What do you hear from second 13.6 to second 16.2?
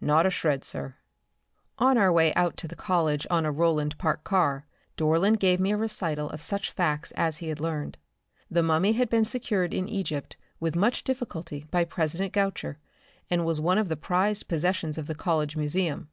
one of the prized possessions of the College museum.